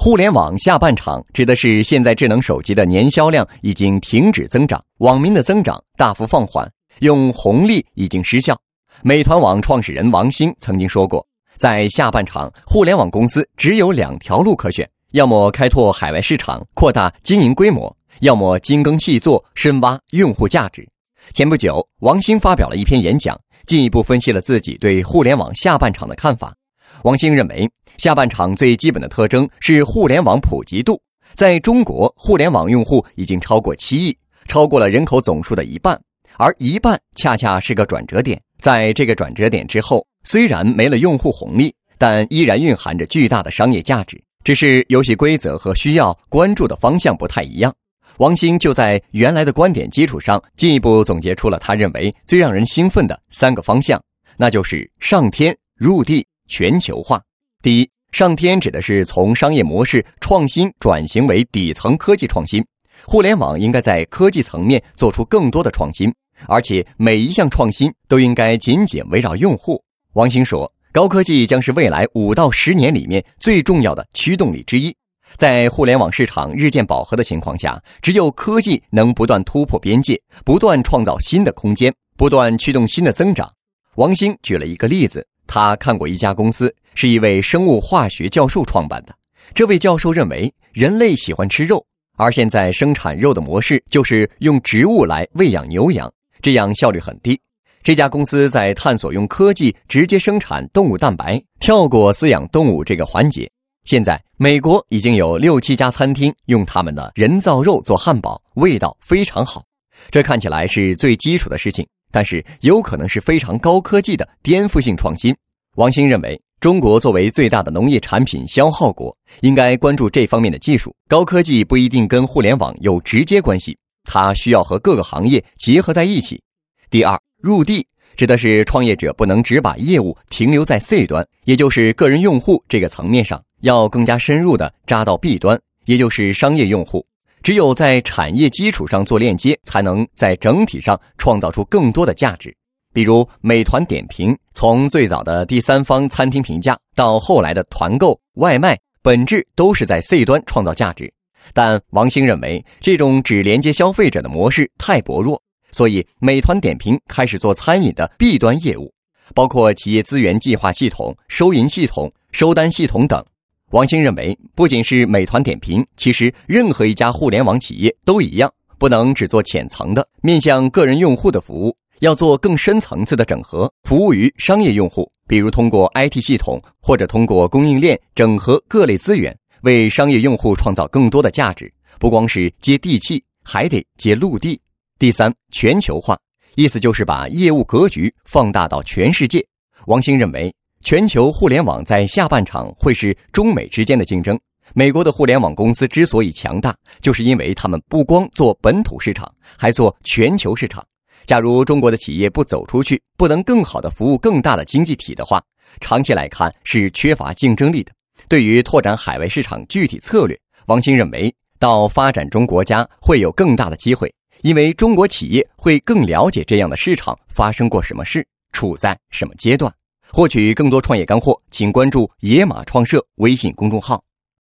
[0.00, 8.56] 互联网下半场指的是现在智能手机的年销量已经停止增长，网民的增长大幅放缓，用红利已经失效。
[9.02, 11.26] 美团网创始人王兴曾经说过，
[11.56, 20.88] 在下半场，互联网公司只有两条路可选：要么开拓海外市场，扩大经营规模；要么精耕细作，深挖用户价值。
[21.34, 23.36] 前不久，王兴发表了一篇演讲，
[23.66, 26.54] 进一步分析了自己对互联网下半场的看法。
[27.02, 27.68] 王兴认为。
[27.96, 31.02] 下半场最基本的特征是互联网普及度，
[31.34, 36.00] 在中国，互联网用户已经超过七亿，超过了人口总数的一半，
[36.36, 38.40] 而一半恰恰是个转折点。
[38.60, 47.74] 在这个转折点之后，虽然没了用户红利，但依然蕴含着巨大的商业价值，只是游戏规则和需要关注的方向不太一样。
[48.18, 54.00] 王兴就在原来的观点基础上，进一步总结出了他认为最让人兴奋的三个方向，
[54.36, 57.22] 那就是上天、入地、全球化。
[57.62, 62.64] 第一，上天指的是从商业模式创新转型为底层科技创新，
[63.06, 66.12] 互联网应该在科技层面做出更多的创新，
[66.46, 69.82] 而且每一项创新都应该紧紧围绕用户。
[70.14, 74.94] 王兴说，高科技将是未来五到十年里面最重要的驱动力之一。
[75.36, 83.52] 在互联网市场日渐饱和的情况下，只有科技能不断突破边界，不断创造新的空间，不断驱动新的增长。
[83.96, 85.26] 王兴举了一个例子。
[85.48, 89.14] 他看过一家公司，是一位生物化学教授创办的。
[89.54, 91.84] 这位教授认为，人类喜欢吃肉，
[92.16, 97.40] 而现在生产肉的模式就是用植物来喂养牛羊，这样效率很低。
[97.82, 103.50] 这家公司在探索用科技直接生产动物蛋白，跳过饲养动物这个环节。
[103.84, 109.62] 现在，美国已经有六七家餐厅用他们的人造肉做汉堡，味道非常好。
[110.10, 111.86] 这看起来是最基础的事情。
[112.10, 115.34] 但是有可能是非常高科技的颠覆性创新。
[115.76, 120.94] 王兴认为，中国作为最大的农业产品消耗国，应该关注这方面的技术。
[121.06, 126.42] 高科技不一定跟互联网有直接关系，它需要和各个行业结合在一起。
[126.90, 137.06] 第二，入地指的是创业者不能只把业务停留在 C 端，也就是个人用户这个层面上，要更加深入的扎到 B 端，也就是商业用户。
[137.48, 142.54] 只有在产业基础上做链接，才能在整体上创造出更多的价值。
[142.92, 151.10] 比如美团点评，从最早的第三方餐厅评价到后来的团购外卖，本质都是在 C 端创造价值。
[151.54, 158.92] 但王兴认为，这种只连接消费者的模式太薄弱，所以美团点评开始做餐饮的 B 端业务，
[159.34, 163.24] 包括企业资源计划系统、收银系统、收单系统等。
[163.70, 175.10] 王兴认为，不仅是美团点评，其实任何一家互联网企业都一样，不能只做浅层的面向个人用户的服务，要做更深层次的整合，服务于商业用户。
[175.26, 181.70] 比如通过 IT 系统或者通过供应链整合各类资源，为商业用户创造更多的价值。
[181.98, 184.58] 不光是接地气，还得接陆地。
[184.98, 186.18] 第三，全球化，
[186.54, 189.46] 意思就是把业务格局放大到全世界。
[189.84, 190.54] 王兴认为。
[190.88, 194.40] 全球互联网在下半场会是中美之间的竞争。
[194.72, 200.82] 美国的互联网公司之所以强大，就是因为他们不光做本土市场，还做全球市场。
[201.26, 205.42] 假如中国的企业不走出去，不能更好的服务更大的经济体的话，
[205.78, 207.92] 长期来看是缺乏竞争力的。
[208.26, 214.10] 对于拓展海外市场具体策略，王兴认为，到发展中国家会有更大的机会，
[214.40, 219.70] 因为中国企业会更了解这样的市场发生过什么事，处在什么阶段。
[220.12, 224.02] 获取更多创业干货，请关注“野马创社”微信公众号。